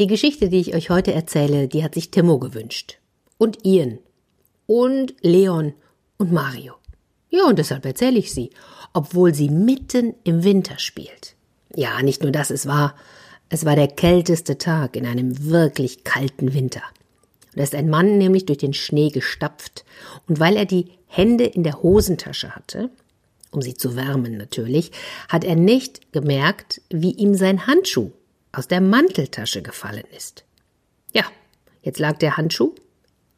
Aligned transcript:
Die 0.00 0.06
Geschichte, 0.06 0.48
die 0.48 0.60
ich 0.60 0.74
euch 0.74 0.88
heute 0.88 1.12
erzähle, 1.12 1.68
die 1.68 1.84
hat 1.84 1.94
sich 1.94 2.10
Timo 2.10 2.38
gewünscht. 2.38 2.96
Und 3.36 3.66
Ian. 3.66 3.98
Und 4.64 5.14
Leon 5.20 5.74
und 6.16 6.32
Mario. 6.32 6.72
Ja, 7.28 7.44
und 7.44 7.58
deshalb 7.58 7.84
erzähle 7.84 8.18
ich 8.18 8.32
sie, 8.32 8.48
obwohl 8.94 9.34
sie 9.34 9.50
mitten 9.50 10.14
im 10.24 10.42
Winter 10.42 10.78
spielt. 10.78 11.34
Ja, 11.76 12.00
nicht 12.00 12.22
nur 12.22 12.32
das, 12.32 12.48
es 12.48 12.66
war, 12.66 12.94
es 13.50 13.66
war 13.66 13.76
der 13.76 13.88
kälteste 13.88 14.56
Tag 14.56 14.96
in 14.96 15.04
einem 15.04 15.50
wirklich 15.50 16.02
kalten 16.02 16.54
Winter. 16.54 16.82
Da 17.54 17.62
ist 17.62 17.74
ein 17.74 17.90
Mann 17.90 18.16
nämlich 18.16 18.46
durch 18.46 18.58
den 18.58 18.72
Schnee 18.72 19.10
gestapft, 19.10 19.84
und 20.26 20.40
weil 20.40 20.56
er 20.56 20.64
die 20.64 20.86
Hände 21.08 21.44
in 21.44 21.62
der 21.62 21.82
Hosentasche 21.82 22.54
hatte, 22.54 22.88
um 23.50 23.60
sie 23.60 23.74
zu 23.74 23.96
wärmen 23.96 24.38
natürlich, 24.38 24.92
hat 25.28 25.44
er 25.44 25.56
nicht 25.56 26.10
gemerkt, 26.10 26.80
wie 26.88 27.12
ihm 27.12 27.34
sein 27.34 27.66
Handschuh 27.66 28.12
aus 28.52 28.68
der 28.68 28.80
Manteltasche 28.80 29.62
gefallen 29.62 30.04
ist. 30.16 30.44
Ja, 31.12 31.24
jetzt 31.82 31.98
lag 31.98 32.18
der 32.18 32.36
Handschuh 32.36 32.74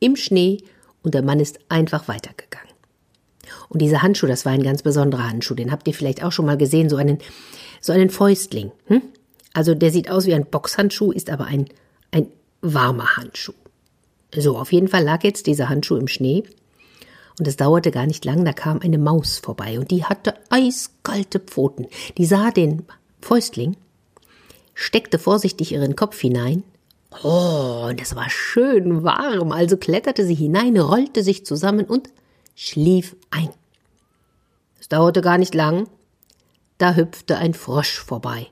im 0.00 0.16
Schnee 0.16 0.58
und 1.02 1.14
der 1.14 1.22
Mann 1.22 1.40
ist 1.40 1.58
einfach 1.68 2.08
weitergegangen. 2.08 2.72
Und 3.68 3.80
dieser 3.80 4.02
Handschuh, 4.02 4.26
das 4.26 4.44
war 4.44 4.52
ein 4.52 4.62
ganz 4.62 4.82
besonderer 4.82 5.28
Handschuh, 5.28 5.54
den 5.54 5.72
habt 5.72 5.86
ihr 5.88 5.94
vielleicht 5.94 6.22
auch 6.22 6.32
schon 6.32 6.46
mal 6.46 6.56
gesehen, 6.56 6.88
so 6.88 6.96
einen, 6.96 7.18
so 7.80 7.92
einen 7.92 8.10
Fäustling. 8.10 8.72
Hm? 8.86 9.02
Also 9.52 9.74
der 9.74 9.90
sieht 9.90 10.10
aus 10.10 10.26
wie 10.26 10.34
ein 10.34 10.46
Boxhandschuh, 10.46 11.12
ist 11.12 11.30
aber 11.30 11.46
ein, 11.46 11.66
ein 12.10 12.26
warmer 12.60 13.16
Handschuh. 13.16 13.54
So, 14.34 14.56
auf 14.56 14.72
jeden 14.72 14.88
Fall 14.88 15.04
lag 15.04 15.24
jetzt 15.24 15.46
dieser 15.46 15.68
Handschuh 15.68 15.96
im 15.96 16.08
Schnee 16.08 16.44
und 17.38 17.46
es 17.46 17.56
dauerte 17.56 17.90
gar 17.90 18.06
nicht 18.06 18.24
lang, 18.24 18.44
da 18.44 18.52
kam 18.52 18.80
eine 18.80 18.98
Maus 18.98 19.38
vorbei 19.38 19.78
und 19.78 19.90
die 19.90 20.04
hatte 20.04 20.34
eiskalte 20.48 21.38
Pfoten. 21.38 21.86
Die 22.16 22.24
sah 22.24 22.50
den 22.50 22.86
Fäustling, 23.20 23.76
steckte 24.82 25.18
vorsichtig 25.18 25.72
ihren 25.72 25.96
Kopf 25.96 26.20
hinein. 26.20 26.64
Oh, 27.22 27.86
und 27.88 28.00
es 28.00 28.16
war 28.16 28.28
schön 28.30 29.04
warm, 29.04 29.52
also 29.52 29.76
kletterte 29.76 30.26
sie 30.26 30.34
hinein, 30.34 30.76
rollte 30.78 31.22
sich 31.22 31.46
zusammen 31.46 31.84
und 31.84 32.08
schlief 32.54 33.16
ein. 33.30 33.50
Es 34.80 34.88
dauerte 34.88 35.20
gar 35.20 35.38
nicht 35.38 35.54
lang, 35.54 35.88
da 36.78 36.94
hüpfte 36.94 37.36
ein 37.38 37.54
Frosch 37.54 37.98
vorbei. 37.98 38.48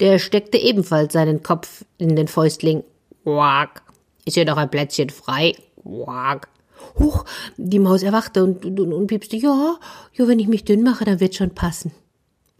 Der 0.00 0.18
steckte 0.18 0.58
ebenfalls 0.58 1.12
seinen 1.12 1.42
Kopf 1.42 1.84
in 1.96 2.16
den 2.16 2.28
Fäustling. 2.28 2.82
Quack. 3.22 3.82
Ist 4.24 4.34
hier 4.34 4.44
noch 4.44 4.56
ein 4.56 4.70
Plätzchen 4.70 5.10
frei? 5.10 5.54
Quack. 5.82 6.48
Huch, 6.98 7.24
die 7.56 7.78
Maus 7.78 8.02
erwachte 8.02 8.42
und, 8.42 8.64
und, 8.64 8.92
und 8.92 9.06
piepste, 9.06 9.36
ja, 9.36 9.78
ja, 10.14 10.28
wenn 10.28 10.38
ich 10.38 10.48
mich 10.48 10.64
dünn 10.64 10.82
mache, 10.82 11.04
dann 11.04 11.20
wird 11.20 11.34
schon 11.34 11.50
passen. 11.50 11.92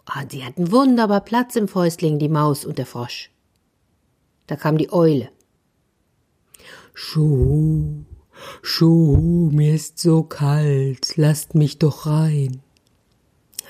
Ah, 0.07 0.25
sie 0.29 0.45
hatten 0.45 0.71
wunderbar 0.71 1.21
Platz 1.21 1.57
im 1.57 1.69
Fäustling, 1.69 2.19
die 2.19 2.29
Maus 2.29 2.65
und 2.65 2.79
der 2.79 2.87
Frosch. 2.87 3.31
Da 4.47 4.57
kam 4.57 4.79
die 4.79 4.93
Eule. 4.93 5.29
Schuh, 6.95 8.05
Schuh, 8.63 9.51
mir 9.53 9.75
ist 9.75 9.99
so 9.99 10.23
kalt, 10.23 11.17
lasst 11.17 11.55
mich 11.55 11.79
doch 11.79 12.07
rein. 12.07 12.63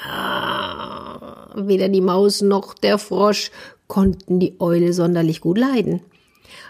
Ah, 0.06 1.48
weder 1.56 1.88
die 1.88 2.02
Maus 2.02 2.42
noch 2.42 2.74
der 2.74 2.98
Frosch 2.98 3.50
konnten 3.88 4.38
die 4.38 4.60
Eule 4.60 4.92
sonderlich 4.92 5.40
gut 5.40 5.58
leiden. 5.58 6.02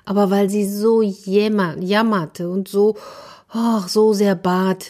Aber 0.05 0.31
weil 0.31 0.49
sie 0.49 0.67
so 0.67 1.03
jämmer, 1.03 1.77
jammerte 1.79 2.49
und 2.49 2.69
so 2.69 2.97
ach, 3.49 3.89
so 3.89 4.13
sehr 4.13 4.35
bat. 4.35 4.87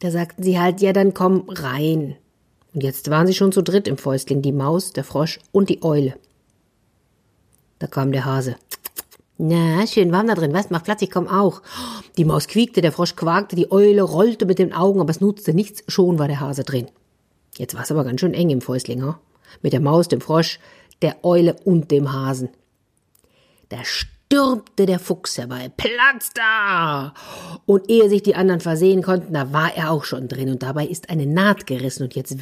Da 0.00 0.10
sagten 0.10 0.42
sie 0.42 0.58
halt, 0.58 0.80
ja, 0.80 0.92
dann 0.92 1.14
komm 1.14 1.44
rein. 1.48 2.16
Und 2.72 2.82
jetzt 2.82 3.10
waren 3.10 3.26
sie 3.26 3.34
schon 3.34 3.52
zu 3.52 3.62
dritt 3.62 3.88
im 3.88 3.96
Fäustling, 3.96 4.42
die 4.42 4.52
Maus, 4.52 4.92
der 4.92 5.04
Frosch 5.04 5.40
und 5.52 5.68
die 5.68 5.82
Eule. 5.82 6.14
Da 7.78 7.86
kam 7.86 8.12
der 8.12 8.24
Hase. 8.24 8.56
Na, 9.38 9.86
schön 9.86 10.12
warm 10.12 10.26
da 10.26 10.34
drin, 10.34 10.52
was? 10.52 10.70
Mach 10.70 10.84
Platz, 10.84 11.02
ich 11.02 11.10
komm 11.10 11.26
auch. 11.26 11.62
Die 12.18 12.26
Maus 12.26 12.46
quiekte, 12.46 12.82
der 12.82 12.92
Frosch 12.92 13.16
quakte, 13.16 13.56
die 13.56 13.72
Eule 13.72 14.02
rollte 14.02 14.44
mit 14.44 14.58
den 14.58 14.74
Augen, 14.74 15.00
aber 15.00 15.10
es 15.10 15.20
nutzte 15.20 15.54
nichts, 15.54 15.82
schon 15.88 16.18
war 16.18 16.28
der 16.28 16.40
Hase 16.40 16.62
drin. 16.62 16.88
Jetzt 17.56 17.74
war 17.74 17.82
es 17.82 17.90
aber 17.90 18.04
ganz 18.04 18.20
schön 18.20 18.34
eng 18.34 18.50
im 18.50 18.60
Fäustling, 18.60 19.02
ha? 19.02 19.18
Mit 19.62 19.72
der 19.72 19.80
Maus, 19.80 20.08
dem 20.08 20.20
Frosch, 20.20 20.60
der 21.02 21.24
Eule 21.24 21.56
und 21.64 21.90
dem 21.90 22.12
Hasen. 22.12 22.50
Da 23.70 23.78
stürmte 24.30 24.86
der 24.86 25.00
Fuchs 25.00 25.38
herbei. 25.38 25.72
Platz 25.76 26.30
da! 26.34 27.14
Und 27.66 27.90
ehe 27.90 28.08
sich 28.08 28.22
die 28.22 28.36
anderen 28.36 28.60
versehen 28.60 29.02
konnten, 29.02 29.34
da 29.34 29.52
war 29.52 29.74
er 29.74 29.90
auch 29.90 30.04
schon 30.04 30.28
drin. 30.28 30.50
Und 30.50 30.62
dabei 30.62 30.86
ist 30.86 31.10
eine 31.10 31.26
Naht 31.26 31.66
gerissen 31.66 32.04
und 32.04 32.14
jetzt 32.14 32.36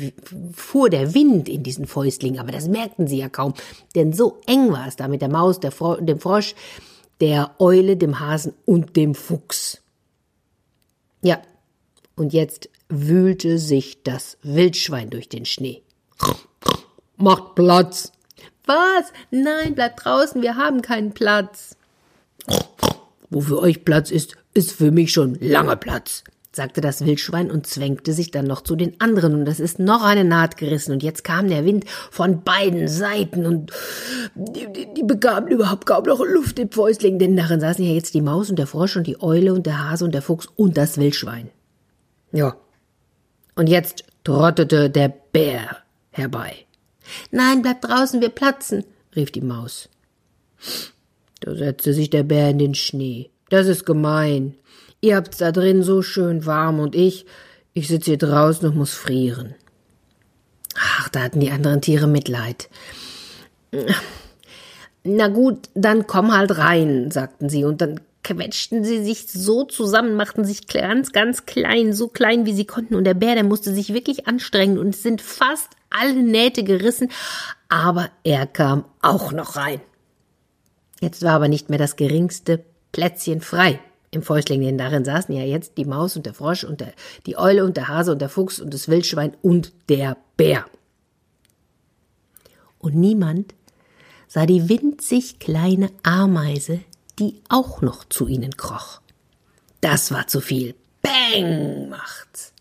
fuhr 0.53 0.91
der 0.91 1.15
Wind 1.15 1.49
in 1.49 1.63
diesen 1.63 1.87
Fäustling. 1.87 2.39
Aber 2.39 2.53
das 2.53 2.69
merkten 2.69 3.09
sie 3.09 3.19
ja 3.19 3.31
kaum, 3.31 3.55
denn 3.95 4.13
so 4.13 4.39
eng 4.47 4.71
war 4.71 4.87
es 4.87 4.97
da 4.97 5.09
mit 5.09 5.23
der 5.23 5.31
Maus, 5.31 5.61
der 5.61 5.73
Fro 5.73 5.97
dem 5.97 6.21
Frosch, 6.21 6.55
der 7.23 7.53
Eule, 7.59 7.97
dem 7.97 8.21
Hasen 8.21 8.53
und 8.67 8.95
dem 8.97 9.15
Fuchs. 9.15 9.81
Ja, 11.23 11.41
und 12.17 12.35
jetzt 12.35 12.69
wühlte 12.91 13.59
sich 13.59 14.03
das 14.03 14.37
Wildschwein 14.43 15.09
durch 15.09 15.31
den 15.31 15.47
Schnee. 15.47 15.83
Macht 17.17 17.55
Platz! 17.55 18.13
Was? 18.69 19.15
Nein, 19.31 19.75
bleibt 19.75 20.05
draußen, 20.05 20.43
wir 20.43 20.57
haben 20.57 20.83
keinen 20.83 21.13
Platz. 21.13 21.75
Wo 23.31 23.41
für 23.41 23.61
euch 23.61 23.83
Platz 23.83 24.11
ist, 24.11 24.37
ist 24.53 24.73
für 24.73 24.91
mich 24.91 25.11
schon 25.11 25.39
lange 25.41 25.75
Platz, 25.77 26.23
sagte 26.53 26.83
das 26.83 27.07
Wildschwein 27.07 27.51
und 27.51 27.67
zwängte 27.67 28.13
sich 28.13 28.31
dann 28.31 28.47
noch 28.47 28.61
zu 28.61 28.77
den 28.77 29.01
anderen, 29.01 29.35
und 29.35 29.49
es 29.49 29.59
ist 29.59 29.79
noch 29.79 30.05
eine 30.05 30.23
Naht 30.23 30.59
gerissen, 30.59 30.93
und 30.93 31.03
jetzt 31.03 31.25
kam 31.25 31.49
der 31.49 31.65
Wind 31.65 31.87
von 32.11 32.43
beiden 32.43 32.89
Seiten, 32.89 33.47
und 33.47 33.73
die, 34.35 34.71
die, 34.71 34.93
die 34.93 35.03
bekamen 35.03 35.49
überhaupt 35.49 35.87
kaum 35.87 36.05
noch 36.05 36.21
Luft 36.21 36.59
im 36.59 36.71
Fäustling, 36.71 37.19
denn 37.19 37.39
darin 37.39 37.61
saßen 37.61 37.83
ja 37.83 37.93
jetzt 37.93 38.13
die 38.13 38.21
Maus 38.21 38.51
und 38.51 38.59
der 38.59 38.67
Frosch 38.67 38.97
und 38.97 39.07
die 39.07 39.23
Eule 39.23 39.55
und 39.55 39.65
der 39.65 39.89
Hase 39.89 40.05
und 40.05 40.13
der 40.13 40.23
Fuchs 40.23 40.47
und 40.57 40.77
das 40.77 40.99
Wildschwein. 40.99 41.49
Ja. 42.33 42.55
Und 43.55 43.67
jetzt 43.69 44.05
trottete 44.25 44.91
der 44.91 45.09
Bär 45.09 45.79
herbei. 46.11 46.67
Nein, 47.31 47.63
bleib 47.63 47.83
draußen, 47.83 48.21
wir 48.21 48.31
platzen, 48.31 48.85
rief 49.15 49.31
die 49.31 49.41
Maus. 49.41 49.89
Da 51.41 51.55
setzte 51.55 51.95
sich 51.95 52.11
der 52.11 52.23
Bär 52.23 52.51
in 52.51 52.59
den 52.59 52.75
Schnee. 52.75 53.31
Das 53.49 53.67
ist 53.67 53.87
gemein. 53.87 54.55
Ihr 55.01 55.17
habt's 55.17 55.39
da 55.39 55.53
drin 55.53 55.83
so 55.83 56.03
schön 56.03 56.45
warm 56.47 56.81
und 56.81 56.95
ich, 56.95 57.27
ich 57.73 57.89
sitze 57.89 58.11
hier 58.11 58.19
draußen 58.19 58.69
und 58.69 58.77
muss 58.77 58.93
frieren. 58.93 59.55
Ach, 60.75 61.09
da 61.09 61.21
hatten 61.21 61.41
die 61.41 61.51
anderen 61.51 61.81
Tiere 61.81 62.07
Mitleid. 62.07 62.69
Na 65.05 65.29
gut, 65.29 65.69
dann 65.75 66.07
komm 66.07 66.37
halt 66.37 66.59
rein, 66.59 67.11
sagten 67.11 67.49
sie, 67.49 67.65
und 67.65 67.81
dann 67.81 68.01
quetschten 68.25 68.85
sie 68.85 69.03
sich 69.03 69.31
so 69.31 69.65
zusammen, 69.65 70.15
machten 70.15 70.45
sich 70.45 70.67
ganz, 70.67 71.13
ganz 71.13 71.47
klein, 71.47 71.93
so 71.93 72.09
klein 72.09 72.47
wie 72.47 72.53
sie 72.53 72.67
konnten, 72.67 72.95
und 72.95 73.05
der 73.05 73.15
Bär, 73.15 73.35
der 73.35 73.45
musste 73.45 73.73
sich 73.73 73.95
wirklich 73.95 74.27
anstrengen, 74.27 74.79
und 74.79 74.91
es 74.91 75.03
sind 75.03 75.23
fast 75.23 75.71
alle 75.91 76.15
Nähte 76.15 76.65
gerissen, 76.65 77.11
aber 77.69 78.11
er 78.25 78.47
kam 78.47 78.85
auch 79.03 79.33
noch 79.33 79.57
rein. 79.57 79.81
Jetzt 81.01 81.23
war 81.23 81.33
aber 81.33 81.49
nicht 81.49 81.71
mehr 81.71 81.79
das 81.79 81.97
geringste 81.97 82.65
Plätzchen 82.93 83.41
frei 83.41 83.81
im 84.11 84.23
Fäustling, 84.23 84.63
denn 84.63 84.79
darin 84.79 85.05
saßen 85.05 85.35
ja 85.35 85.45
jetzt 85.45 85.77
die 85.77 85.85
Maus 85.85 86.17
und 86.17 86.27
der 86.27 86.35
Frosch 86.35 86.65
und 86.65 86.81
der, 86.81 86.93
die 87.27 87.37
Eule 87.37 87.65
und 87.65 87.77
der 87.77 87.89
Hase 87.89 88.13
und 88.13 88.21
der 88.21 88.29
Fuchs 88.29 88.59
und 88.59 88.73
das 88.73 88.89
Wildschwein 88.89 89.37
und 89.43 89.73
der 89.89 90.17
Bär. 90.37 90.65
Und 92.79 92.95
niemand 92.95 93.55
sah 94.29 94.47
die 94.47 94.69
winzig 94.69 95.39
kleine 95.39 95.91
Ameise, 96.03 96.81
die 97.19 97.41
auch 97.49 97.81
noch 97.83 98.05
zu 98.05 98.29
ihnen 98.29 98.57
kroch. 98.57 99.01
Das 99.81 100.11
war 100.13 100.27
zu 100.27 100.41
viel. 100.41 100.75
Bang 101.03 101.89
macht's. 101.89 102.53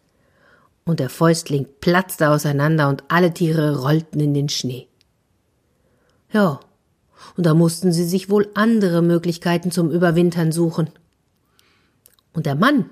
Und 0.88 1.02
der 1.02 1.10
Fäustling 1.10 1.68
platzte 1.82 2.30
auseinander 2.30 2.88
und 2.88 3.04
alle 3.10 3.34
Tiere 3.34 3.82
rollten 3.82 4.22
in 4.22 4.34
den 4.34 4.48
Schnee. 4.48 4.88
Ja, 6.32 6.62
und 7.36 7.46
da 7.46 7.54
mussten 7.54 7.92
sie 7.92 8.06
sich 8.06 8.30
wohl 8.30 8.50
andere 8.54 9.02
Möglichkeiten 9.02 9.70
zum 9.70 9.92
Überwintern 9.92 10.54
suchen. 10.54 10.90
Und 12.32 12.46
der 12.46 12.56
Mann, 12.56 12.90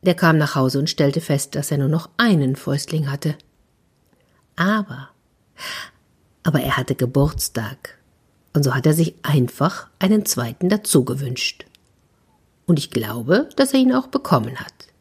der 0.00 0.14
kam 0.14 0.38
nach 0.38 0.54
Hause 0.54 0.78
und 0.78 0.88
stellte 0.88 1.20
fest, 1.20 1.54
dass 1.54 1.70
er 1.70 1.76
nur 1.76 1.88
noch 1.88 2.08
einen 2.16 2.56
Fäustling 2.56 3.10
hatte. 3.10 3.36
Aber, 4.56 5.10
aber 6.44 6.62
er 6.62 6.78
hatte 6.78 6.94
Geburtstag, 6.94 7.98
und 8.54 8.62
so 8.62 8.74
hat 8.74 8.86
er 8.86 8.94
sich 8.94 9.16
einfach 9.22 9.88
einen 9.98 10.24
zweiten 10.24 10.70
dazu 10.70 11.04
gewünscht. 11.04 11.66
Und 12.64 12.78
ich 12.78 12.90
glaube, 12.90 13.50
dass 13.56 13.74
er 13.74 13.80
ihn 13.80 13.94
auch 13.94 14.06
bekommen 14.06 14.56
hat. 14.56 14.91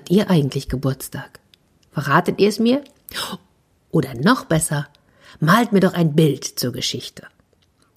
Habt 0.00 0.10
ihr 0.10 0.30
eigentlich 0.30 0.70
Geburtstag? 0.70 1.40
Verratet 1.92 2.40
ihr 2.40 2.48
es 2.48 2.58
mir? 2.58 2.82
Oder 3.90 4.14
noch 4.14 4.46
besser, 4.46 4.88
Malt 5.40 5.72
mir 5.72 5.80
doch 5.80 5.92
ein 5.92 6.14
Bild 6.16 6.42
zur 6.42 6.72
Geschichte. 6.72 7.24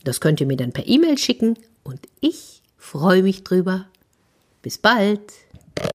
Das 0.03 0.19
könnt 0.19 0.41
ihr 0.41 0.45
mir 0.45 0.57
dann 0.57 0.73
per 0.73 0.85
E-Mail 0.85 1.17
schicken 1.17 1.57
und 1.81 2.01
ich 2.19 2.61
freue 2.77 3.23
mich 3.23 3.45
drüber. 3.45 3.85
Bis 4.61 4.77
bald. 4.77 5.21